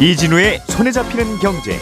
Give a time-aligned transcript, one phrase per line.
[0.00, 1.76] 이진우의 손에 잡히는 경제.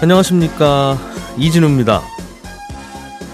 [0.00, 0.96] 안녕하십니까
[1.36, 2.00] 이진우입니다.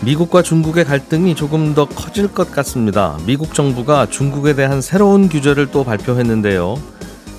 [0.01, 3.17] 미국과 중국의 갈등이 조금 더 커질 것 같습니다.
[3.25, 6.77] 미국 정부가 중국에 대한 새로운 규제를 또 발표했는데요.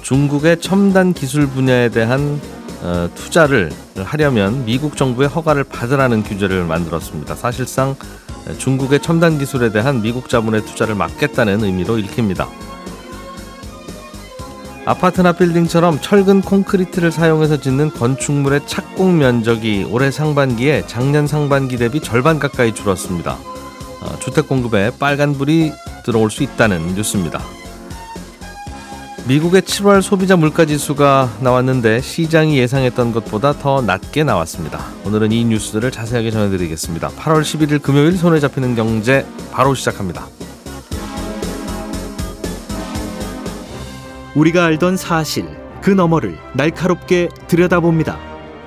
[0.02, 2.40] 중국의 첨단 기술 분야에 대한
[2.82, 7.36] 어, 투자를 하려면 미국 정부의 허가를 받으라는 규제를 만들었습니다.
[7.36, 7.96] 사실상
[8.58, 12.48] 중국의 첨단 기술에 대한 미국 자본의 투자를 막겠다는 의미로 읽힙니다.
[14.86, 22.40] 아파트나 빌딩처럼 철근 콘크리트를 사용해서 짓는 건축물의 착공 면적이 올해 상반기에 작년 상반기 대비 절반
[22.40, 23.38] 가까이 줄었습니다.
[24.02, 25.74] 어, 주택 공급에 빨간불이
[26.06, 27.57] 들어올 수 있다는 뉴스입니다.
[29.28, 34.86] 미국의 7월 소비자 물가 지수가 나왔는데 시장이 예상했던 것보다 더 낮게 나왔습니다.
[35.04, 37.10] 오늘은 이 뉴스들을 자세하게 전해드리겠습니다.
[37.10, 40.28] 8월 11일 금요일 손에 잡히는 경제 바로 시작합니다.
[44.34, 45.46] 우리가 알던 사실
[45.82, 48.18] 그 너머를 날카롭게 들여다봅니다.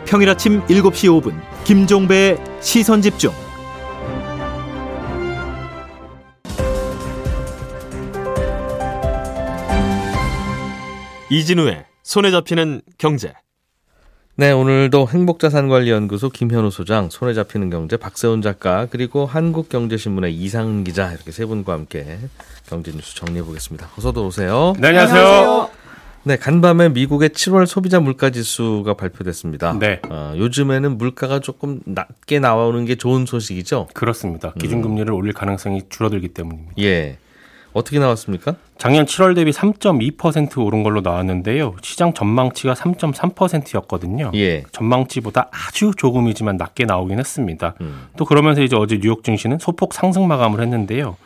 [0.05, 3.33] 평일 아침 7시 5분 김종배의 시선 집중.
[11.31, 13.33] 이진우의 손에 잡히는 경제.
[14.35, 21.31] 네, 오늘도 행복자산관리연구소 김현우 소장, 손에 잡히는 경제 박세훈 작가, 그리고 한국경제신문의 이상 기자 이렇게
[21.31, 22.19] 세 분과 함께
[22.69, 23.91] 경제 뉴스 정리해 보겠습니다.
[23.97, 24.73] 어서도 오세요.
[24.81, 25.71] 네, 안녕하세요.
[26.25, 29.79] 네, 간밤에 미국의 7월 소비자 물가 지수가 발표됐습니다.
[29.79, 30.01] 네.
[30.09, 33.87] 어, 요즘에는 물가가 조금 낮게 나오는 게 좋은 소식이죠?
[33.95, 34.53] 그렇습니다.
[34.59, 36.75] 기준금리를 올릴 가능성이 줄어들기 때문입니다.
[36.81, 37.19] 예.
[37.73, 38.57] 어떻게 나왔습니까?
[38.79, 41.77] 작년 7월 대비 3.2% 오른 걸로 나왔는데요.
[41.83, 44.33] 시장 전망치가 3.3%였거든요.
[44.35, 44.65] 예.
[44.73, 47.75] 전망치보다 아주 조금이지만 낮게 나오긴 했습니다.
[47.81, 48.09] 음.
[48.17, 51.17] 또 그러면서 이제 어제 뉴욕 증시는 소폭 상승 마감을 했는데요.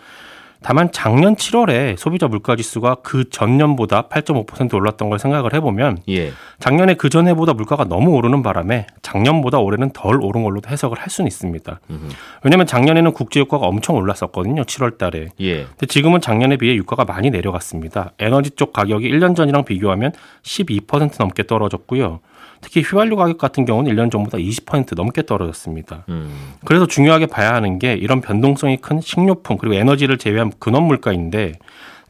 [0.64, 6.32] 다만 작년 7월에 소비자 물가 지수가 그 전년보다 8.5% 올랐던 걸 생각을 해보면 예.
[6.58, 11.28] 작년에 그 전해보다 물가가 너무 오르는 바람에 작년보다 올해는 덜 오른 걸로도 해석을 할 수는
[11.28, 11.80] 있습니다.
[11.90, 12.08] 음흠.
[12.44, 14.62] 왜냐하면 작년에는 국제 유가가 엄청 올랐었거든요.
[14.62, 15.28] 7월 달에.
[15.38, 15.64] 예.
[15.64, 18.12] 근데 지금은 작년에 비해 유가가 많이 내려갔습니다.
[18.18, 20.12] 에너지 쪽 가격이 1년 전이랑 비교하면
[20.44, 22.20] 12% 넘게 떨어졌고요.
[22.64, 26.04] 특히 휘발유 가격 같은 경우는 1년 전보다 20% 넘게 떨어졌습니다.
[26.08, 26.54] 음.
[26.64, 31.52] 그래서 중요하게 봐야 하는 게 이런 변동성이 큰 식료품 그리고 에너지를 제외한 근원 물가인데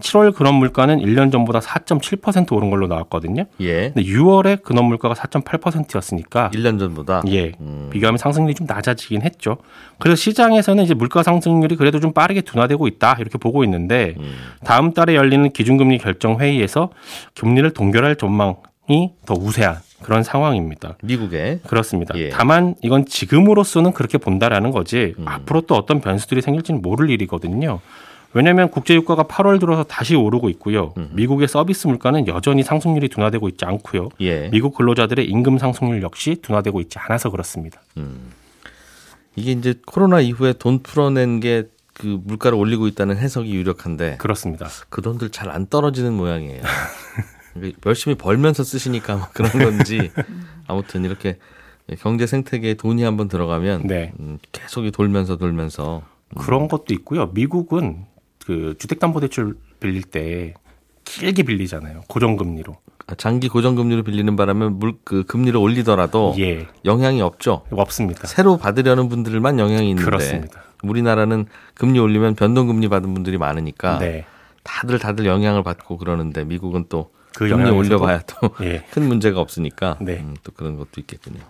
[0.01, 3.47] 7월 근원 물가는 1년 전보다 4.7% 오른 걸로 나왔거든요.
[3.61, 3.91] 예.
[3.91, 7.53] 근데 6월에 근원 물가가 4.8%였으니까 1년 전보다 예.
[7.61, 7.91] 음.
[7.93, 9.57] 비교하면 상승률이 좀 낮아지긴 했죠.
[9.99, 14.35] 그래서 시장에서는 이제 물가 상승률이 그래도 좀 빠르게 둔화되고 있다 이렇게 보고 있는데 음.
[14.65, 16.91] 다음 달에 열리는 기준금리 결정 회의에서
[17.35, 20.97] 금리를 동결할 전망이 더 우세한 그런 상황입니다.
[21.03, 22.15] 미국에 그렇습니다.
[22.17, 22.29] 예.
[22.29, 25.27] 다만 이건 지금으로서는 그렇게 본다라는 거지 음.
[25.27, 27.81] 앞으로 또 어떤 변수들이 생길지는 모를 일이거든요.
[28.33, 30.93] 왜냐하면 국제 유가가 8월 들어서 다시 오르고 있고요.
[30.97, 31.11] 음.
[31.15, 34.11] 미국의 서비스 물가는 여전히 상승률이 둔화되고 있지 않고요.
[34.21, 34.49] 예.
[34.51, 37.81] 미국 근로자들의 임금 상승률 역시 둔화되고 있지 않아서 그렇습니다.
[39.37, 44.69] 이게 이제 코로나 이후에 돈 풀어낸 게 그 물가를 올리고 있다는 해석이 유력한데 그렇습니다.
[44.91, 46.61] 그 돈들 잘 안 떨어지는 모양이에요.
[47.87, 50.11] 열심히 벌면서 쓰시니까 뭐 그런 건지
[50.67, 51.39] 아무튼 이렇게
[52.01, 54.13] 경제 생태계에 돈이 한번 들어가면 네.
[54.21, 56.03] 음, 계속 돌면서 돌면서
[56.39, 57.27] 그런 것도 있고요.
[57.29, 58.07] 미국은
[58.45, 60.55] 그 주택담보대출 빌릴 때
[61.05, 62.03] 길게 빌리잖아요.
[62.09, 62.77] 고정금리로.
[63.19, 66.67] 장기 고정금리로 빌리는 바람에 물 그 금리를 올리더라도 예.
[66.85, 67.63] 영향이 없죠.
[67.71, 68.27] 없습니다.
[68.27, 70.63] 새로 받으려는 분들만 영향이 있는데 그렇습니다.
[70.83, 74.25] 우리나라는 금리 올리면 변동금리 받은 분들이 많으니까 네.
[74.63, 78.84] 다들 다들 영향을 받고 그러는데 미국은 또 그 금리 올려봐야 또 예.
[78.91, 80.15] 큰 문제가 없으니까 네.
[80.21, 81.41] 음, 또 그런 것도 있겠군요.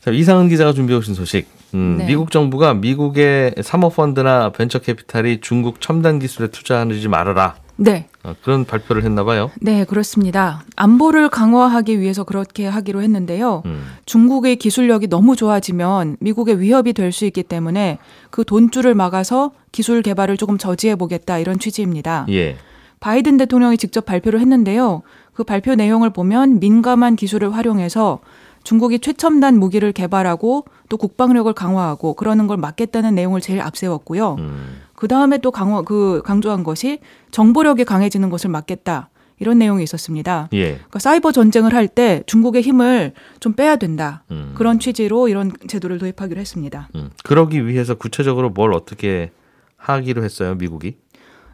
[0.00, 1.48] 자, 이상은 기자가 준비해 오신 소식.
[1.74, 2.06] 음, 네.
[2.06, 7.56] 미국 정부가 미국의 사모펀드나 벤처 캐피탈이 중국 첨단 기술에 투자하지 말아라.
[7.80, 9.52] 네, 어, 그런 발표를 했나 봐요.
[9.60, 10.62] 네, 그렇습니다.
[10.74, 13.62] 안보를 강화하기 위해서 그렇게 하기로 했는데요.
[13.66, 17.98] 음, 중국의 기술력이 너무 좋아지면 미국의 위협이 될 수 있기 때문에
[18.30, 22.26] 그 돈줄을 막아서 기술 개발을 조금 저지해 보겠다 이런 취지입니다.
[22.30, 22.56] 예.
[23.00, 25.02] 바이든 대통령이 직접 발표를 했는데요.
[25.34, 28.20] 그 발표 내용을 보면 민감한 기술을 활용해서
[28.64, 34.36] 중국이 최첨단 무기를 개발하고 또 국방력을 강화하고 그러는 걸 막겠다는 내용을 제일 앞세웠고요.
[34.38, 36.98] 음, 그 다음에 또 강화 그 강조한 것이
[37.30, 40.48] 정보력이 강해지는 것을 막겠다 이런 내용이 있었습니다.
[40.52, 40.72] 예.
[40.72, 45.98] 그러니까 사이버 전쟁을 할 때 중국의 힘을 좀 빼야 된다 음, 그런 취지로 이런 제도를
[45.98, 46.88] 도입하기로 했습니다.
[46.96, 47.10] 음.
[47.22, 49.30] 그러기 위해서 구체적으로 뭘 어떻게
[49.76, 50.96] 하기로 했어요, 미국이?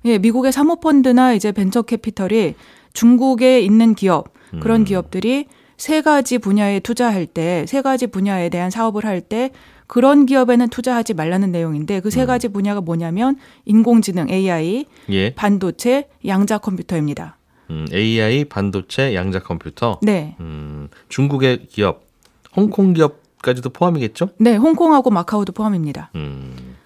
[0.04, 2.54] 예, 미국의 사모펀드나 이제 벤처 캐피털이
[2.92, 4.84] 중국에 있는 기업 그런 음.
[4.84, 5.46] 기업들이
[5.76, 9.50] 세 가지 분야에 투자할 때 세 가지 분야에 대한 사업을 할 때
[9.86, 12.26] 그런 기업에는 투자하지 말라는 내용인데 그세 음.
[12.26, 15.34] 가지 분야가 뭐냐면 인공지능 AI, 예.
[15.34, 17.36] 반도체, 양자 컴퓨터입니다.
[17.70, 19.98] 음, AI, 반도체, 양자 컴퓨터.
[20.02, 20.36] 네.
[20.40, 22.04] 음, 중국의 기업,
[22.56, 24.30] 홍콩 기업까지도 포함이겠죠?
[24.38, 26.10] 네, 홍콩하고 마카오도 포함입니다.
[26.14, 26.76] 음,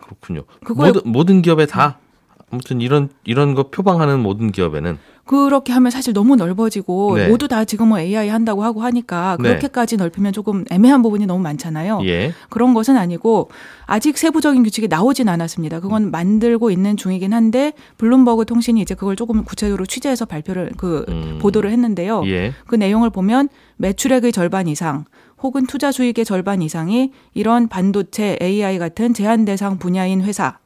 [0.00, 0.42] 그렇군요.
[0.76, 1.98] 모든, 모든 기업에 다
[2.52, 7.28] 아무튼 이런 이런 거 표방하는 모든 기업에는 그렇게 하면 사실 너무 넓어지고 네.
[7.28, 9.48] 모두 다 지금 뭐 AI 한다고 하고 하니까 네.
[9.48, 12.00] 그렇게까지 넓히면 조금 애매한 부분이 너무 많잖아요.
[12.04, 13.50] 예, 그런 것은 아니고
[13.86, 15.80] 아직 세부적인 규칙이 나오진 않았습니다.
[15.80, 21.38] 그건 만들고 있는 중이긴 한데 블룸버그 통신이 이제 그걸 조금 구체적으로 취재해서 발표를 그 음.
[21.40, 22.22] 보도를 했는데요.
[22.26, 25.06] 예, 그 내용을 보면 매출액의 절반 이상
[25.42, 30.61] 혹은 투자 수익의 절반 이상이 이런 반도체 AI 같은 제한 대상 분야인 회사 음,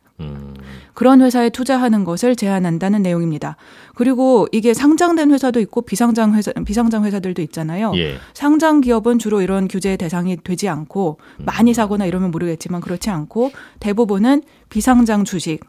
[0.96, 3.56] 그런 회사에 투자하는 것을 제한한다는 내용입니다.
[3.94, 7.92] 그리고 이게 상장된 회사도 있고 비상장 회사 비상장 회사들도 있잖아요.
[7.96, 13.50] 예, 상장 기업은 주로 이런 규제 대상이 되지 않고 많이 사거나 이러면 모르겠지만 그렇지 않고
[13.78, 15.60] 대부분은 비상장 주식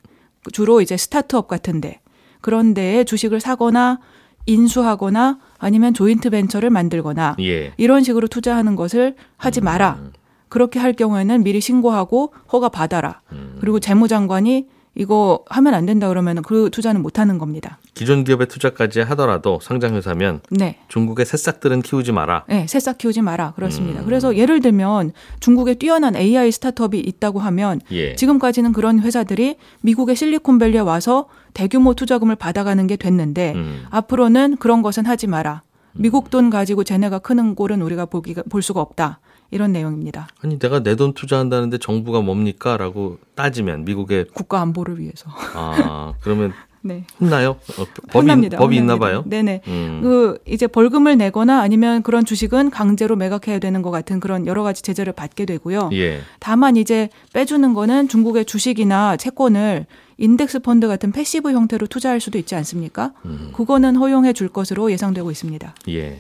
[0.54, 2.00] 주로 이제 스타트업 같은데
[2.40, 4.00] 그런 데에 주식을 사거나
[4.46, 10.00] 인수하거나 아니면 조인트 벤처를 만들거나 예, 이런 식으로 투자하는 것을 하지 마라.
[10.48, 13.20] 그렇게 할 경우에는 미리 신고하고 허가 받아라.
[13.60, 17.78] 그리고 재무장관이 이거 하면 안 된다 그러면 그 투자는 못 하는 겁니다.
[17.94, 20.78] 기존 기업에 투자까지 하더라도 상장 회사면 네.
[20.88, 22.46] 중국의 새싹들은 키우지 마라.
[22.48, 23.54] 네, 새싹 키우지 마라.
[23.56, 24.04] 그렇습니다.
[24.04, 30.80] 그래서 예를 들면 중국에 뛰어난 AI 스타트업이 있다고 하면 예, 지금까지는 그런 회사들이 미국의 실리콘밸리에
[30.80, 33.86] 와서 대규모 투자금을 받아가는 게 됐는데 음.
[33.90, 35.64] 앞으로는 그런 것은 하지 마라.
[35.94, 39.20] 미국 돈 가지고 쟤네가 크는 꼴은 우리가 보기가 볼 수가 없다.
[39.52, 40.28] 이런 내용입니다.
[40.44, 45.30] 아니 내가 내 돈 투자한다는데 정부가 뭡니까?라고 따지면 미국의 국가 안보를 위해서.
[45.54, 47.04] 아 그러면 네.
[47.20, 47.52] 혼나요?
[47.52, 48.58] 어, 법이 혼납니다.
[48.58, 49.06] 법이 있나 혼납니다.
[49.06, 49.24] 봐요.
[49.28, 49.62] 네네.
[49.68, 54.64] 음, 그 이제 벌금을 내거나 아니면 그런 주식은 강제로 매각해야 되는 것 같은 그런 여러
[54.64, 55.90] 가지 제재를 받게 되고요.
[55.94, 59.86] 예, 다만 이제 빼주는 거는 중국의 주식이나 채권을
[60.18, 63.12] 인덱스 펀드 같은 패시브 형태로 투자할 수도 있지 않습니까?
[63.26, 63.52] 음.
[63.54, 65.76] 그거는 허용해 줄 것으로 예상되고 있습니다.
[65.90, 66.20] 예.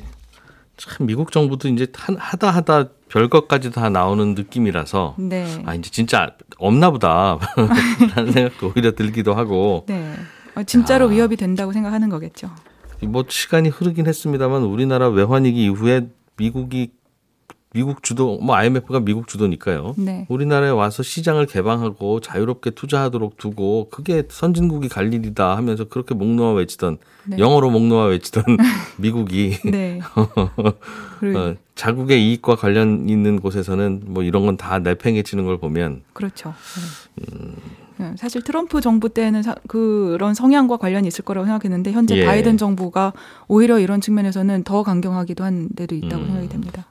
[0.75, 5.63] 참 미국 정부도 이제 한- 하다 하다 별 것까지 다 나오는 느낌이라서 네.
[5.65, 7.39] 아 이제 진짜 없나 보다
[8.15, 10.13] 라는 생각도 오히려 들기도 하고 네.
[10.55, 12.49] 어, 진짜로 위협이 된다고 생각하는 거겠죠.
[13.03, 16.07] 뭐 시간이 흐르긴 했습니다만 우리나라 외환위기 이후에
[16.37, 16.91] 미국이
[17.77, 19.93] 미국 주도 뭐 IMF가 미국 주도니까요.
[19.97, 20.25] 네.
[20.29, 26.53] 우리나라에 와서 시장을 개방하고 자유롭게 투자하도록 두고 그게 선진국이 갈 일이다 하면서 그렇게 목 놓아
[26.53, 26.97] 외치던
[27.27, 27.37] 네.
[27.37, 28.43] 영어로 목 놓아 외치던
[28.97, 29.99] 미국이 네.
[30.17, 36.55] 어, 자국의 이익과 관련 있는 곳에서는 뭐 이런 건 다 내팽개치는 걸 보면 그렇죠.
[37.15, 37.25] 네.
[37.99, 42.25] 네, 사실 트럼프 정부 때는 사- 그런 성향과 관련이 있을 거라고 생각했는데 현재 예.
[42.25, 43.13] 바이든 정부가
[43.47, 46.25] 오히려 이런 측면에서는 더 강경하기도 한 데도 있다고 음.
[46.27, 46.85] 생각이 됩니다.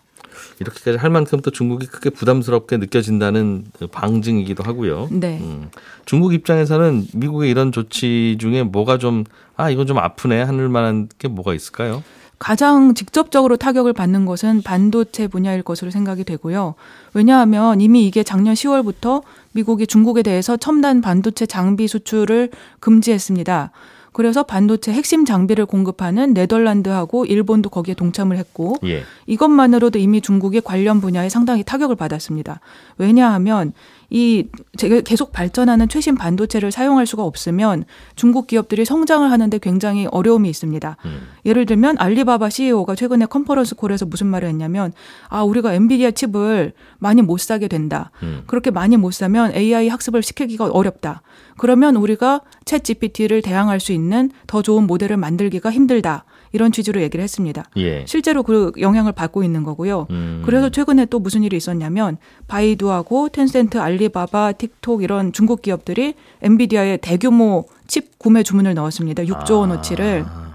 [0.61, 5.09] 이렇게까지 할 만큼 또 중국이 크게 부담스럽게 느껴진다는 방증이기도 하고요.
[5.11, 5.39] 네.
[5.41, 5.71] 음,
[6.05, 9.25] 중국 입장에서는 미국의 이런 조치 중에 뭐가 좀,
[9.57, 12.03] 아, 이건 좀 아프네 하늘 만한 게 뭐가 있을까요?
[12.39, 16.75] 가장 직접적으로 타격을 받는 것은 반도체 분야일 것으로 생각이 되고요.
[17.15, 19.23] 왜냐하면 이미 이게 작년 10월부터
[19.53, 22.51] 미국이 중국에 대해서 첨단 반도체 장비 수출을
[22.81, 23.71] 금지했습니다.
[24.17, 29.03] 그래서 반도체 핵심 장비를 공급하는 네덜란드하고 일본도 거기에 동참을 했고 예.
[29.27, 32.61] 이것만으로도 이미 중국이 관련 분야에 상당히 타격을 받았습니다.
[32.97, 33.75] 왜냐하면
[34.11, 34.47] 이
[34.77, 37.85] 제가 계속 발전하는 최신 반도체를 사용할 수가 없으면
[38.15, 40.97] 중국 기업들이 성장을 하는데 굉장히 어려움이 있습니다.
[41.05, 41.29] 음.
[41.45, 44.93] 예를 들면 알리바바 CEO가 최근에 컨퍼런스 콜에서 무슨 말을 했냐면
[45.29, 48.11] 아 우리가 엔비디아 칩을 많이 못 사게 된다.
[48.23, 48.43] 음.
[48.47, 51.23] 그렇게 많이 못 사면 AI 학습을 시키기가 어렵다.
[51.57, 56.25] 그러면 우리가 챗 GPT를 대항할 수 있는 더 좋은 모델을 만들기가 힘들다.
[56.57, 57.65] 이런 취지로 얘기를 했습니다.
[57.77, 58.05] 예.
[58.07, 60.07] 실제로 그 영향을 받고 있는 거고요.
[60.11, 60.43] 음.
[60.45, 62.17] 그래서 최근에 또 무슨 일이 있었냐면
[62.49, 69.25] 바이두하고 텐센트, 알리바바, 틱톡 이런 중국 기업들이 엔비디아에 대규모 칩 구매 주문을 넣었습니다.
[69.25, 70.25] 6조 원어치를.
[70.27, 70.46] 아,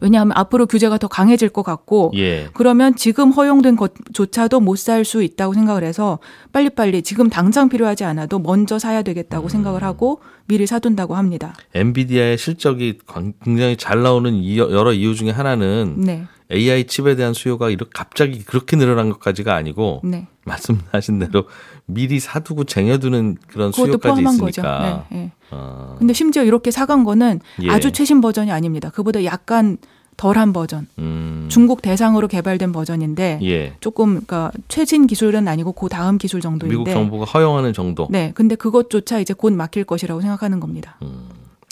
[0.00, 2.48] 왜냐하면 앞으로 규제가 더 강해질 것 같고 예.
[2.54, 6.18] 그러면 지금 허용된 것조차도 못 살 수 있다고 생각을 해서
[6.52, 9.04] 빨리빨리 지금 당장 필요하지 않아도 먼저 사야 음.
[9.04, 11.54] 되겠다고 생각을 하고 미리 사둔다고 합니다.
[11.74, 12.98] 엔비디아의 실적이
[13.44, 16.24] 굉장히 잘 나오는 이- 여러 이유 중에 하나는 네.
[16.54, 20.26] AI 칩에 대한 수요가 이렇게 갑자기 그렇게 늘어난 것까지가 아니고 네.
[20.44, 21.44] 말씀하신 대로
[21.86, 24.22] 미리 사두고 쟁여두는 그런 수요까지.
[24.22, 25.06] 있으니까.
[25.10, 25.32] 네, 네.
[25.50, 27.70] 어, 근데 심지어 이렇게 사간 거는 예.
[27.70, 28.90] 아주 최신 버전이 아닙니다.
[28.90, 29.78] 그보다 약간
[30.16, 30.86] 덜한 버전.
[30.98, 33.76] 음, 중국 대상으로 개발된 버전인데 예.
[33.80, 38.06] 조금 그러니까 최신 기술은 아니고 그 다음 기술 정도인데 미국 정부가 허용하는 정도.
[38.10, 40.96] 네, 근데 그것조차 이제 곧 막힐 것이라고 생각하는 겁니다.
[41.02, 41.28] 음,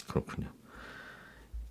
[0.08, 0.48] 그렇군요.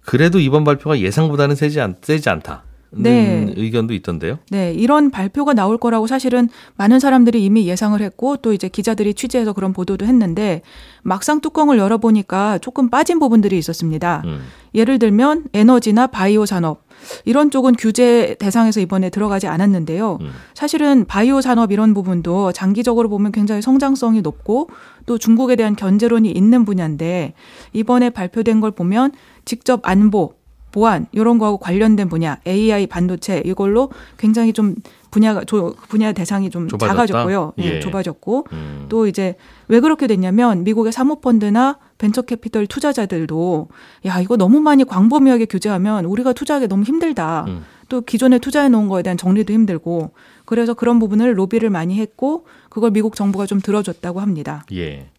[0.02, 2.64] 그래도 이번 발표가 예상보다는 세지, 않, 세지 않다.
[2.92, 3.54] 네.
[3.56, 4.40] 의견도 있던데요.
[4.50, 9.54] 네, 이런 발표가 나올 거라고 사실은 많은 사람들이 이미 예상을 했고 또 이제 기자들이 취재해서
[9.54, 10.62] 그런 보도도 했는데
[11.02, 14.24] 막상 뚜껑을 열어보니까 조금 빠진 부분들이 있었습니다.
[14.26, 14.42] 음.
[14.76, 16.84] 예를 들면 에너지나 바이오 산업
[17.26, 20.18] 이런 쪽은 규제 대상에서 이번에 들어가지 않았는데요.
[20.22, 20.30] 음.
[20.54, 24.70] 사실은 바이오 산업 이런 부분도 장기적으로 보면 굉장히 성장성이 높고
[25.06, 27.34] 또 중국에 대한 견제론이 있는 분야인데
[27.74, 29.12] 이번에 발표된 걸 보면
[29.46, 30.34] 직접 안보
[30.72, 34.76] 보안 이런 거하고 관련된 분야 AI 반도체 이걸로 굉장히 좀
[35.12, 36.94] 분야가 조, 분야 대상이 좀 좁아졌다?
[36.94, 37.54] 작아졌고요.
[37.60, 37.80] 예, 예.
[37.82, 38.86] 좁아졌고 음.
[38.90, 39.36] 또 이제
[39.68, 43.68] 왜 그렇게 됐냐면 미국의 사모펀드나 벤처 캐피털 투자자들도
[44.06, 47.46] 야 이거 너무 많이 광범위하게 규제하면 우리가 투자하기 너무 힘들다.
[47.48, 47.64] 음.
[47.90, 50.12] 또 기존에 투자해 놓은 거에 대한 정리도 힘들고
[50.46, 54.66] 그래서 그런 부분을 로비를 많이 했고 그걸 미국 정부가 좀 들어줬다고 합니다.
[54.72, 55.10] 예.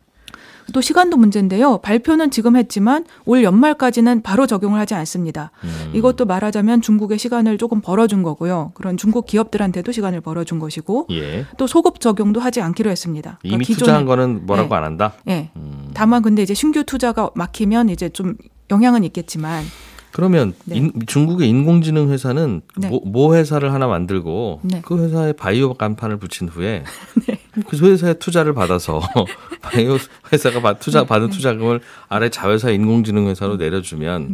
[0.73, 1.79] 또 시간도 문제인데요.
[1.79, 5.51] 발표는 지금 했지만 올 연말까지는 바로 적용을 하지 않습니다.
[5.65, 5.91] 음.
[5.95, 8.73] 이것도 말하자면 중국의 시간을 조금 벌어준 거고요.
[8.75, 11.47] 그런 중국 기업들한테도 시간을 벌어준 것이고 예.
[11.59, 13.39] 또 소급 적용도 하지 않기로 했습니다.
[13.43, 14.75] 그러니까 이미 기존에- 투자한 거는 뭐라고 네.
[14.77, 15.13] 안 한다.
[15.29, 15.51] 예.
[15.57, 15.91] 음.
[15.95, 18.35] 다만 근데 이제 신규 투자가 막히면 이제 좀
[18.71, 19.65] 영향은 있겠지만
[20.13, 20.77] 그러면 네.
[20.77, 22.89] 인- 중국의 인공지능 회사는 네.
[22.89, 24.83] 모, 모 회사를 하나 만들고 네.
[24.85, 26.85] 그 회사에 바이오 간판을 붙인 후에
[27.69, 29.01] 그 회사에 투자를 받아서
[29.61, 29.99] 바이오
[30.33, 34.33] 회사가 받- 투자 받은 투자금을 아래 자회사 인공지능 회사로 내려주면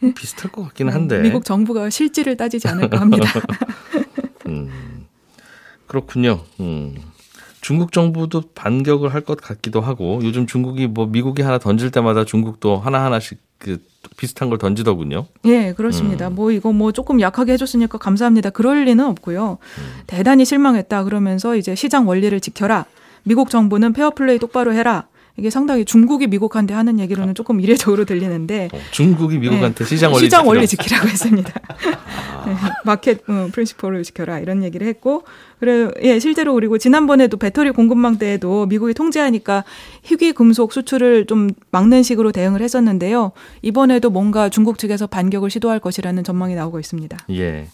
[0.00, 0.12] 네.
[0.14, 3.26] 비슷할 것 같기는 한데 미국 정부가 실질을 따지지 않을까 합니다.
[4.48, 5.06] 음,
[5.86, 6.42] 그렇군요.
[6.60, 6.94] 음.
[7.68, 12.78] 중국 정부도 반격을 할 것 같기도 하고 요즘 중국이 뭐 미국이 하나 던질 때마다 중국도
[12.78, 13.82] 하나 하나씩 그
[14.16, 15.26] 비슷한 걸 던지더군요.
[15.44, 16.30] 예, 그렇습니다.
[16.30, 18.48] 뭐 이거 뭐 조금 약하게 해줬으니까 감사합니다.
[18.50, 19.58] 그럴 리는 없고요.
[20.06, 22.86] 대단히 실망했다 그러면서 이제 시장 원리를 지켜라.
[23.24, 25.06] 미국 정부는 페어플레이 똑바로 해라.
[25.38, 29.88] 이게 상당히 중국이 미국한테 하는 얘기로는 조금 이례적으로 들리는데 어, 중국이 미국한테 네.
[29.88, 30.48] 시장 원리 시장 지키라고.
[30.48, 31.52] 원리 지키라고 했습니다.
[32.44, 32.54] 네,
[32.84, 35.22] 마켓 어, principle을 지켜라 이런 얘기를 했고
[35.60, 39.62] 그래 예 실제로 그리고 지난번에도 배터리 공급망 때에도 미국이 통제하니까
[40.02, 43.30] 희귀 금속 수출을 좀 막는 식으로 대응을 했었는데요.
[43.62, 47.16] 이번에도 뭔가 중국 측에서 반격을 시도할 것이라는 전망이 나오고 있습니다.
[47.30, 47.68] 예.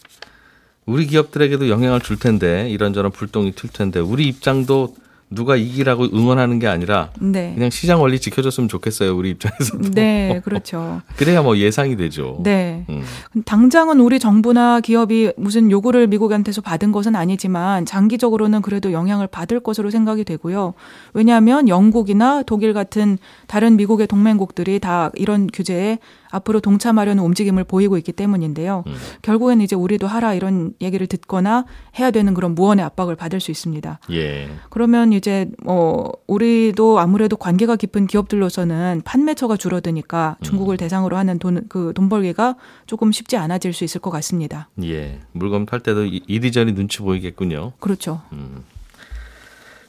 [0.84, 4.94] 우리 기업들에게도 영향을 줄 텐데 이런저런 불똥이 튈 텐데 우리 입장도
[5.34, 7.52] 누가 이기라고 응원하는 게 아니라 네.
[7.54, 9.90] 그냥 시장 원리 지켜줬으면 좋겠어요 우리 입장에서도.
[9.90, 11.02] 네, 그렇죠.
[11.16, 12.40] 그래야 뭐 예상이 되죠.
[12.42, 12.84] 네.
[12.88, 13.02] 음.
[13.44, 19.90] 당장은 우리 정부나 기업이 무슨 요구를 미국한테서 받은 것은 아니지만 장기적으로는 그래도 영향을 받을 것으로
[19.90, 20.74] 생각이 되고요.
[21.12, 25.98] 왜냐하면 영국이나 독일 같은 다른 미국의 동맹국들이 다 이런 규제에
[26.34, 28.84] 앞으로 동참하려는 움직임을 보이고 있기 때문인데요.
[28.86, 28.94] 음.
[29.22, 31.64] 결국에는 이제 우리도 하라 이런 얘기를 듣거나
[31.98, 34.00] 해야 되는 그런 무언의 압박을 받을 수 있습니다.
[34.12, 34.48] 예.
[34.70, 41.92] 그러면 이제 뭐 우리도 아무래도 관계가 깊은 기업들로서는 판매처가 줄어드니까 중국을 대상으로 하는 돈 그
[41.94, 44.68] 돈 벌기가 조금 쉽지 않아질 수 있을 것 같습니다.
[44.82, 45.20] 예.
[45.32, 47.72] 물건 팔 때도 이- 이리저리 눈치 보이겠군요.
[47.80, 48.20] 그렇죠.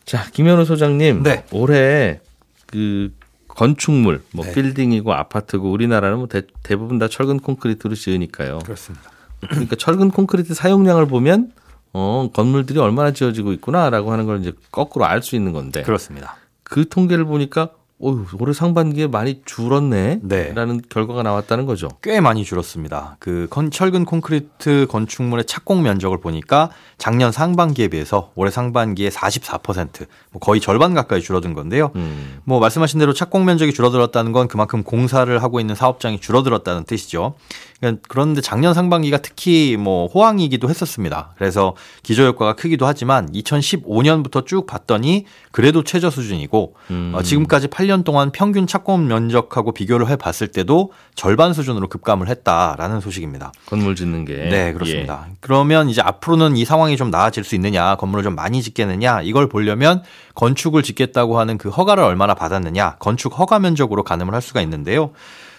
[0.05, 1.23] 자, 김현우 소장님.
[1.23, 1.43] 네.
[1.51, 2.19] 올해
[2.67, 3.11] 그
[3.55, 4.53] 건축물, 뭐 네.
[4.53, 8.59] 빌딩이고 아파트고 우리나라는 뭐 대, 대부분 다 철근 콘크리트로 지으니까요.
[8.59, 9.09] 그렇습니다.
[9.41, 11.51] 그러니까 철근 콘크리트 사용량을 보면
[11.93, 16.35] 어, 건물들이 얼마나 지어지고 있구나라고 하는 걸 이제 거꾸로 알 수 있는 건데 그렇습니다.
[16.63, 17.69] 그 통계를 보니까
[18.05, 20.19] 어, 올해 상반기에 많이 줄었네.
[20.21, 20.53] 네.
[20.53, 21.89] 라는 결과가 나왔다는 거죠.
[22.03, 23.17] 꽤 많이 줄었습니다.
[23.19, 26.69] 그 건, 철근 콘크리트 건축물의 착공 면적을 보니까
[26.99, 31.91] 작년 상반기에 비해서 올해 상반기에 44%, 뭐 거의 절반 가까이 줄어든 건데요.
[31.95, 32.39] 음.
[32.43, 37.33] 뭐 말씀하신 대로 착공 면적이 줄어들었다는 건 그만큼 공사를 하고 있는 사업장이 줄어들었다는 뜻이죠.
[37.79, 41.33] 그러니까 그런데 작년 상반기가 특히 뭐 호황이기도 했었습니다.
[41.37, 47.11] 그래서 기저 효과가 크기도 하지만 2015년부터 쭉 봤더니 그래도 최저 수준이고 음.
[47.15, 52.99] 어, 지금까지 8년 동안 평균 착공 면적하고 비교를 해 봤을 때도 절반 수준으로 급감을 했다라는
[52.99, 53.51] 소식입니다.
[53.65, 54.35] 건물 짓는 게.
[54.49, 55.27] 네, 그렇습니다.
[55.39, 60.03] 그러면 이제 앞으로는 이 상황이 좀 나아질 수 있느냐, 건물을 좀 많이 짓겠느냐, 이걸 보려면
[60.35, 65.11] 건축을 짓겠다고 하는 그 허가를 얼마나 받았느냐, 건축 허가 면적으로 가늠을 할 수가 있는데요.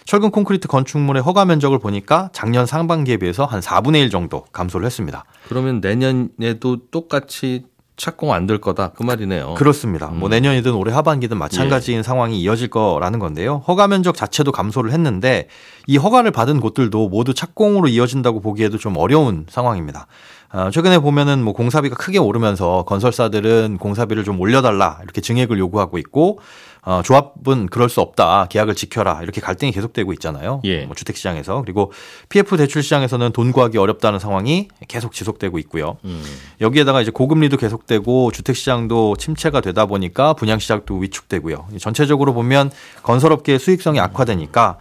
[0.07, 5.25] 철근 콘크리트 건축물의 허가 면적을 보니까 작년 상반기에 비해서 한 4분의 1 정도 감소를 했습니다.
[5.27, 5.49] 예.
[5.49, 7.65] 그러면 내년에도 똑같이
[7.97, 9.55] 착공 안 될 거다 그 말이네요.
[9.55, 10.07] 그렇습니다.
[10.07, 13.63] 뭐 내년이든 올해 하반기든 마찬가지인 상황이 이어질 거라는 건데요.
[13.67, 15.47] 허가 면적 자체도 감소를 했는데
[15.87, 20.05] 이 허가를 받은 곳들도 모두 착공으로 이어진다고 보기에도 좀 어려운 상황입니다.
[20.49, 26.39] 아, 최근에 보면은 뭐 공사비가 크게 오르면서 건설사들은 공사비를 좀 올려달라 이렇게 증액을 요구하고 있고
[26.87, 30.61] 어, 조합은 그럴 수 없다 계약을 지켜라 이렇게 갈등이 계속되고 있잖아요.
[30.63, 30.85] 예.
[30.85, 31.91] 뭐 주택 시장에서 그리고
[32.29, 35.97] PF 대출 시장에서는 돈 구하기 어렵다는 상황이 계속 지속되고 있고요.
[36.05, 36.23] 음.
[36.61, 41.67] 여기에다가 이제 고금리도 계속되고 주택 시장도 침체가 되다 보니까 분양 시장도 위축되고요.
[41.77, 42.71] 전체적으로 보면
[43.03, 44.77] 건설업계의 수익성이 악화되니까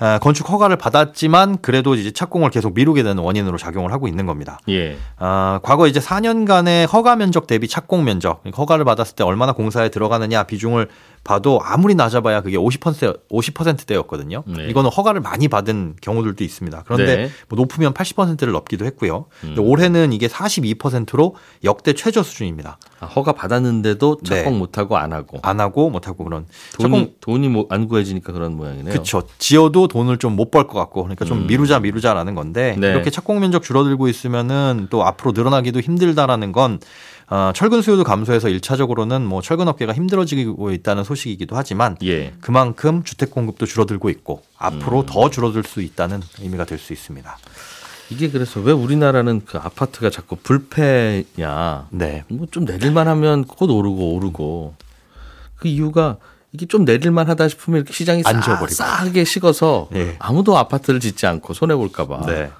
[0.00, 4.58] 아, 건축 허가를 받았지만 그래도 이제 착공을 계속 미루게 되는 원인으로 작용을 하고 있는 겁니다.
[4.70, 4.96] 예.
[5.18, 9.90] 아, 과거 이제 4년간의 허가 면적 대비 착공 면적, 그러니까 허가를 받았을 때 얼마나 공사에
[9.90, 10.88] 들어가느냐 비중을
[11.22, 14.42] 봐도 아무리 낮아봐야 그게 50% 50%대였거든요.
[14.46, 14.68] 네.
[14.68, 16.82] 이거는 허가를 많이 받은 경우들도 있습니다.
[16.86, 17.30] 그런데 네.
[17.48, 19.26] 뭐 높으면 80%를 넘기도 했고요.
[19.42, 22.78] 근데 올해는 이게 42%로 역대 최저 수준입니다.
[23.00, 24.36] 아, 허가 받았는데도 네.
[24.36, 26.46] 착공 못하고 안 하고 안 하고 못 하고 그런
[26.78, 28.92] 돈이 착공 돈이 뭐 안 구해지니까 그런 모양이네요.
[28.92, 29.22] 그렇죠.
[29.38, 31.46] 지어도 돈을 좀 못 벌 것 같고 그러니까 좀 음.
[31.46, 32.88] 미루자 미루자라는 건데 네.
[32.90, 36.78] 이렇게 착공 면적 줄어들고 있으면은 또 앞으로 늘어나기도 힘들다라는 건
[37.28, 42.32] 어, 철근 수요도 감소해서 일차적으로는 뭐 철근 업계가 힘들어지고 있다는 소식이기도 하지만 예.
[42.40, 44.56] 그만큼 주택 공급도 줄어들고 있고 음.
[44.58, 47.38] 앞으로 더 줄어들 수 있다는 의미가 될 수 있습니다.
[48.10, 51.88] 이게 그래서 왜 우리나라는 그 아파트가 자꾸 불패냐?
[51.90, 52.24] 네.
[52.28, 54.74] 뭐 좀 내릴만 하면 곧 오르고 오르고
[55.56, 56.16] 그 이유가
[56.52, 58.30] 이게 좀 내릴만 하다 싶으면 이렇게 시장이 싸.
[58.74, 60.16] 싸게 식어서 예.
[60.18, 62.50] 아무도 아파트를 짓지 않고 손해 볼까봐 네.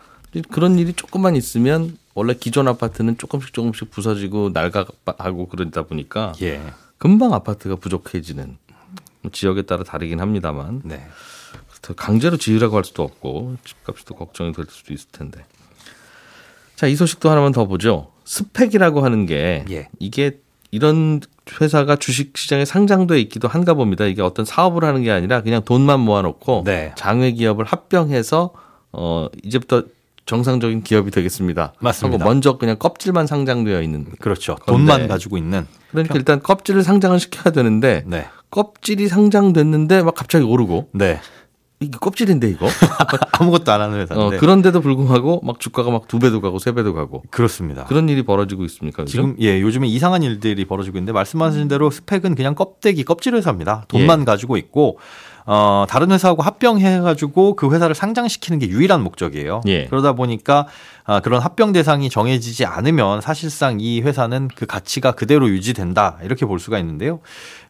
[0.51, 6.61] 그런 일이 조금만 있으면 원래 기존 아파트는 조금씩 조금씩 부서지고 낡아가고 그러다 보니까 예.
[6.99, 8.57] 금방 아파트가 부족해지는
[9.33, 11.05] 지역에 따라 다르긴 합니다만 네.
[11.91, 15.45] 더 강제로 지으라고 할 수도 없고 집값도 걱정이 될 수도 있을 텐데.
[16.77, 18.13] 자, 이 소식도 하나만 더 보죠.
[18.25, 19.89] 스펙이라고 하는 게 예.
[19.99, 20.39] 이게
[20.71, 21.21] 이런
[21.61, 24.05] 회사가 주식 시장에 상장돼 있기도 한가 봅니다.
[24.05, 26.93] 이게 어떤 사업을 하는 게 아니라 그냥 돈만 모아놓고 네.
[26.97, 28.53] 장외 기업을 합병해서
[28.93, 29.83] 어 이제부터
[30.27, 31.73] 정상적인 기업이 되겠습니다.
[31.81, 32.21] 맞습니다.
[32.21, 34.05] 하고 먼저 그냥 껍질만 상장되어 있는.
[34.21, 34.55] 그렇죠.
[34.55, 34.73] 건데.
[34.73, 38.29] 돈만 가지고 있는 그러니까 일단 껍질을 상장을 시켜야 되는데 네.
[38.51, 41.21] 껍질이 상장됐는데 막 갑자기 오르고 네.
[41.83, 42.67] 이게 껍질인데 이거
[43.41, 46.93] 아무것도 안 하는 어, 회사인데 그런데도 불구하고 막 주가가 막 두 배도 가고 세 배도
[46.93, 47.85] 가고 그렇습니다.
[47.85, 49.03] 그런 일이 벌어지고 있습니까?
[49.03, 49.11] 요즘?
[49.13, 53.85] 지금 예 요즘에 이상한 일들이 벌어지고 있는데 말씀하신 대로 스펙은 그냥 껍데기 껍질 회사입니다.
[53.89, 54.25] 돈만 예.
[54.25, 54.99] 가지고 있고
[55.47, 59.63] 어 다른 회사하고 합병해 가지고 그 회사를 상장시키는 게 유일한 목적이에요.
[59.69, 59.87] 예.
[59.87, 60.67] 그러다 보니까
[61.05, 66.59] 아, 그런 합병 대상이 정해지지 않으면 사실상 이 회사는 그 가치가 그대로 유지된다 이렇게 볼
[66.61, 67.21] 수가 있는데요.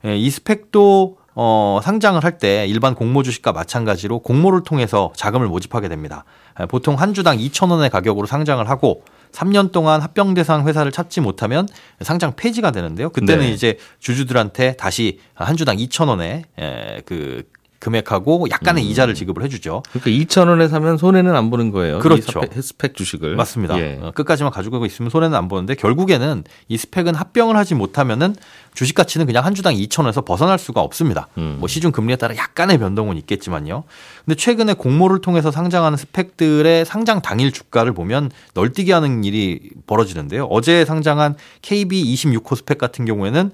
[0.04, 5.88] 예, 이 스펙도 어, 상장을 할 때 일반 공모 주식과 마찬가지로 공모를 통해서 자금을 모집하게
[5.88, 6.24] 됩니다.
[6.60, 11.68] 예, 보통 한 주당 2,000원의 가격으로 상장을 하고 3년 동안 합병 대상 회사를 찾지 못하면
[12.00, 13.10] 상장 폐지가 되는데요.
[13.10, 13.52] 그때는 네.
[13.52, 17.44] 이제 주주들한테 다시 한 주당 2,000원의 그
[17.80, 19.82] 금액하고 약간의 이자를 지급을 해주죠.
[19.90, 21.98] 그러니까 2천 원에 사면 손해는 안 보는 거예요.
[21.98, 22.42] 그렇죠.
[22.56, 23.78] 이 스펙, 주식을 맞습니다.
[23.78, 23.98] 예.
[24.00, 28.36] 어, 끝까지만 가지고 있으면 손해는 안 보는데 결국에는 이 스펙은 합병을 하지 못하면은
[28.74, 31.28] 주식 가치는 그냥 한 주당 2천 원에서 벗어날 수가 없습니다.
[31.38, 31.56] 음.
[31.58, 33.84] 뭐 시중 금리에 따라 약간의 변동은 있겠지만요.
[34.26, 40.44] 근데 최근에 공모를 통해서 상장하는 스펙들의 상장 당일 주가를 보면 널뛰기 하는 일이 벌어지는데요.
[40.50, 43.50] 어제 상장한 KB 26호 스펙 같은 경우에는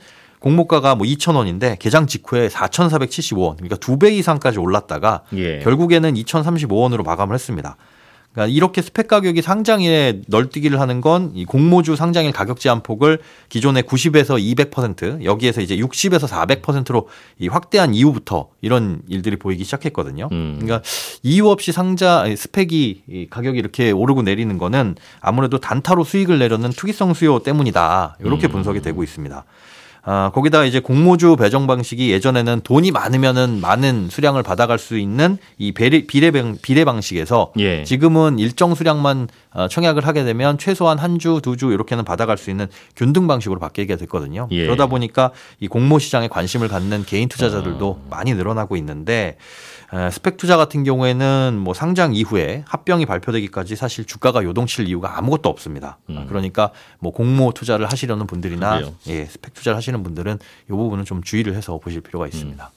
[0.47, 5.59] 공모가가 뭐 2,000원인데 개장 직후에 4,475원, 그러니까 두 배 이상까지 올랐다가 예.
[5.61, 7.77] 결국에는 2,035원으로 마감을 했습니다.
[8.33, 14.39] 그러니까 이렇게 스펙 가격이 상장일에 널뛰기를 하는 건 이 공모주 상장일 가격 제한폭을 기존의 90에서
[14.71, 20.29] 200% 여기에서 이제 60에서 400%로 이 확대한 이후부터 이런 일들이 보이기 시작했거든요.
[20.31, 20.59] 음.
[20.61, 20.83] 그러니까
[21.25, 27.15] 이유 없이 상자 스펙이 이 가격이 이렇게 오르고 내리는 거는 아무래도 단타로 수익을 내려는 투기성
[27.15, 28.19] 수요 때문이다.
[28.21, 28.53] 이렇게 음.
[28.53, 29.45] 분석이 되고 있습니다.
[30.09, 35.73] 아, 거기다 이제 공모주 배정 방식이 예전에는 돈이 많으면은 많은 수량을 받아갈 수 있는 이
[35.73, 37.83] 비례, 비례, 방- 비례 방식에서 예.
[37.83, 42.51] 지금은 일정 수량만 어, 청약을 하게 되면 최소한 한 주, 두 주 이렇게는 받아갈 수
[42.51, 44.47] 있는 균등 방식으로 바뀌게 됐거든요.
[44.53, 44.67] 예.
[44.67, 48.07] 그러다 보니까 이 공모 시장에 관심을 갖는 개인 투자자들도 아.
[48.17, 49.37] 많이 늘어나고 있는데 에,
[50.13, 55.99] 스펙 투자 같은 경우에는 뭐 상장 이후에 합병이 발표되기까지 사실 주가가 요동칠 이유가 아무것도 없습니다.
[56.11, 56.27] 음.
[56.29, 58.95] 그러니까 뭐 공모 투자를 하시려는 분들이나 그래요.
[59.09, 62.03] 예, 스펙 투자를 하시는 분들은 이 부분은 좀 주의를 해서 보실 음.
[62.03, 62.71] 필요가 있습니다.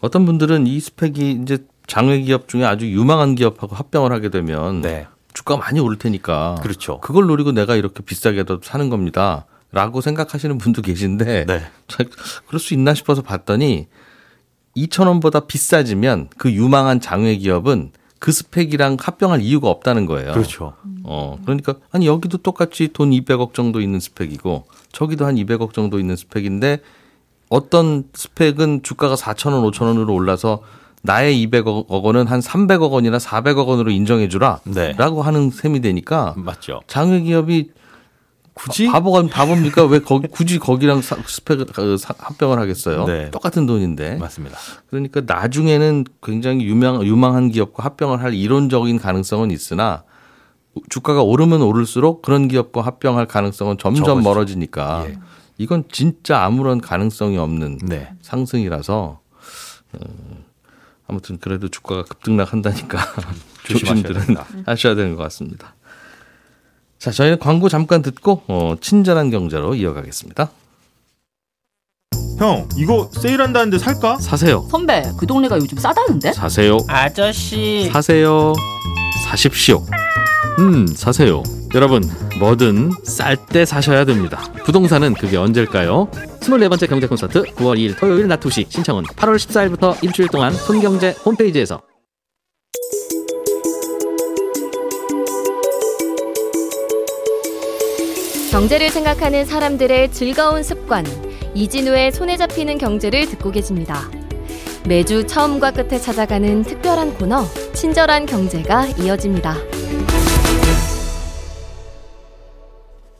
[0.00, 5.06] 어떤 분들은 이 스펙이 이제 장외 기업 중에 아주 유망한 기업하고 합병을 하게 되면 네.
[5.34, 7.00] 주가가 많이 오를 테니까 그렇죠.
[7.00, 9.46] 그걸 노리고 내가 이렇게 비싸게도 사는 겁니다.
[9.74, 11.62] 라고 생각하시는 분도 계신데 네.
[11.88, 12.04] 자,
[12.46, 13.88] 그럴 수 있나 싶어서 봤더니
[14.76, 20.32] 2,000원보다 비싸지면 그 유망한 장외 기업은 그 스펙이랑 합병할 이유가 없다는 거예요.
[20.32, 20.74] 그렇죠.
[21.02, 26.14] 어, 그러니까 아니 여기도 똑같이 돈 200억 정도 있는 스펙이고 저기도 한 200억 정도 있는
[26.14, 26.78] 스펙인데
[27.48, 30.62] 어떤 스펙은 주가가 4천 원, 5천 원으로 올라서
[31.02, 34.60] 나의 200억 원은 한 300억 원이나 400억 원으로 인정해 주라.
[34.64, 34.92] 네.
[34.96, 36.80] 라고 하는 셈이 되니까 맞죠.
[36.86, 37.70] 장외 기업이
[38.54, 39.84] 굳이 바보가 바보입니까?
[39.86, 43.06] 왜 거기 굳이 거기랑 사- 스펙을 그 사- 합병을 하겠어요?
[43.06, 43.30] 네.
[43.30, 44.16] 똑같은 돈인데.
[44.16, 44.58] 맞습니다.
[44.90, 50.04] 그러니까 나중에는 굉장히 유명 유망한 기업과 합병을 할 이론적인 가능성은 있으나
[50.90, 54.28] 주가가 오르면 오를수록 그런 기업과 합병할 가능성은 점점 적어지죠.
[54.28, 55.18] 멀어지니까 예.
[55.58, 58.12] 이건 진짜 아무런 가능성이 없는 네.
[58.22, 59.20] 상승이라서
[59.94, 59.98] 어,
[61.08, 62.98] 아무튼 그래도 주가가 급등락한다니까
[63.64, 64.36] 조심들은.
[64.66, 65.74] 하셔야 되는 것 같습니다.
[67.02, 70.48] 자, 저희는 광고 잠깐 듣고 어, 친절한 경제로 이어가겠습니다.
[72.38, 74.18] 형, 이거 세일한다는데 살까?
[74.18, 74.64] 사세요.
[74.70, 76.32] 선배, 그 동네가 요즘 싸다는데?
[76.32, 76.76] 사세요.
[76.86, 77.90] 아저씨.
[77.92, 78.52] 사세요.
[79.26, 79.84] 사십시오.
[80.60, 81.42] 음, 사세요.
[81.74, 84.40] 여러분, 뭐든 쌀 때 사셔야 됩니다.
[84.64, 86.08] 부동산은 그게 언제일까요?
[86.40, 91.80] 24번째 경제 콘서트 9월 2일 토요일 낮 2시 신청은 8월 14일부터 일주일 동안 손경제 홈페이지에서
[98.52, 101.06] 경제를 생각하는 사람들의 즐거운 습관
[101.54, 104.10] 이진우의 손에 잡히는 경제를 듣고 계십니다.
[104.86, 109.54] 매주 처음과 끝에 찾아가는 특별한 코너 친절한 경제가 이어집니다.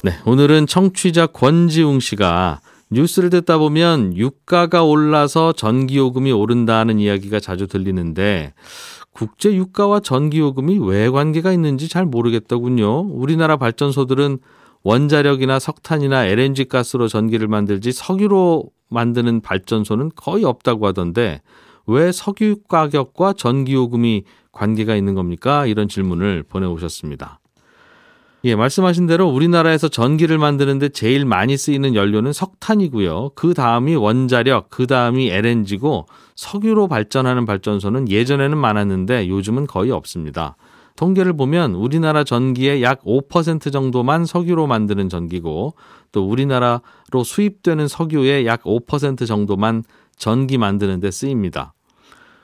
[0.03, 8.53] 네, 오늘은 청취자 권지웅 씨가 뉴스를 듣다 보면 유가가 올라서 전기요금이 오른다는 이야기가 자주 들리는데
[9.15, 13.01] 국제 유가와 전기요금이 왜 관계가 있는지 잘 모르겠더군요.
[13.01, 14.39] 우리나라 발전소들은
[14.85, 21.41] 원자력이나 석탄이나 LNG 가스로 전기를 만들지 석유로 만드는 발전소는 거의 없다고 하던데
[21.87, 25.67] 왜 석유 가격과 전기 요금이 관계가 있는 겁니까?
[25.67, 27.41] 이런 질문을 보내 오셨습니다.
[28.45, 33.31] 예, 말씀하신 대로 우리나라에서 전기를 만드는데 제일 많이 쓰이는 연료는 석탄이고요.
[33.37, 40.57] 그 다음이 원자력, 그 다음이 LNG고 석유로 발전하는 발전소는 예전에는 많았는데 요즘은 거의 없습니다.
[40.97, 45.75] 통계를 보면 우리나라 전기의 약 5% 정도만 석유로 만드는 전기고
[46.13, 49.85] 또 우리나라로 수입되는 석유의 약 5% 정도만
[50.17, 51.75] 전기 만드는 데 쓰입니다.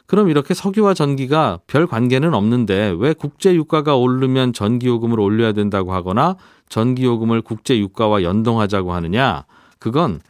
[0.06, 5.92] 그럼 이렇게 석유와 전기가 별 관계는 없는데 왜 국제 유가가 오르면 전기 요금을 올려야 된다고
[5.92, 6.36] 하거나
[6.70, 9.44] 전기 요금을 국제 유가와 연동하자고 하느냐?
[9.78, 10.20] 그건 어,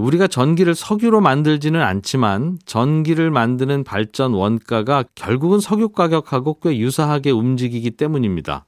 [0.00, 7.92] 우리가 전기를 석유로 만들지는 않지만 전기를 만드는 발전 원가가 결국은 석유 가격하고 꽤 유사하게 움직이기
[7.92, 8.66] 때문입니다.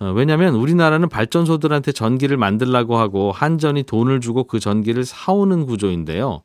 [0.00, 6.42] 어, 왜냐하면 우리나라는 발전소들한테 전기를 만들라고 하고 한전이 돈을 주고 그 전기를 사오는 구조인데요.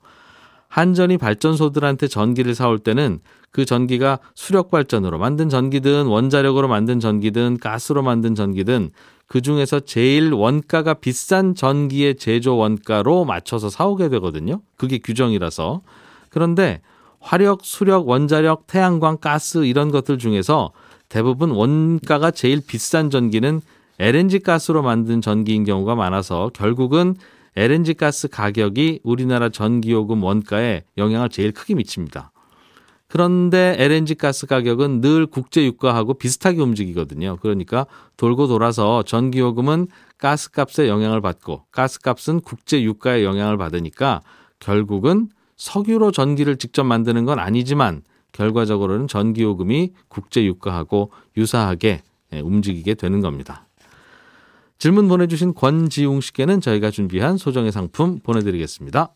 [0.68, 3.20] 한전이 발전소들한테 전기를 사올 때는
[3.52, 8.92] 그 전기가 수력 발전으로 만든 전기든 원자력으로 만든 전기든 가스로 만든 전기든
[9.30, 14.62] 그 중에서 제일 원가가 비싼 전기의 제조 원가로 맞춰서 사오게 되거든요.
[14.76, 15.82] 그게 규정이라서.
[16.30, 16.82] 그런데
[17.20, 20.72] 화력, 수력, 원자력, 태양광, 가스 이런 것들 중에서
[21.10, 23.62] 대부분 원가가 제일 비싼 전기는
[24.00, 27.16] LNG 가스로 만든 전기인 경우가 많아서 결국은
[27.56, 32.32] LNG 가스 가격이 우리나라 전기요금 원가에 영향을 제일 크게 미칩니다.
[33.10, 37.38] 그런데 LNG 가스 가격은 늘 국제 유가하고 비슷하게 움직이거든요.
[37.42, 39.88] 그러니까 돌고 돌아서 전기요금은
[40.20, 44.22] 가스값에 영향을 받고 가스값은 국제 유가에 영향을 받으니까
[44.60, 53.22] 결국은 석유로 전기를 직접 만드는 건 아니지만 결과적으로는 전기요금이 국제 유가하고 유사하게 예, 움직이게 되는
[53.22, 53.66] 겁니다.
[54.78, 59.16] 질문 보내주신 권지웅 씨께는 저희가 준비한 소정의 상품 보내드리겠습니다.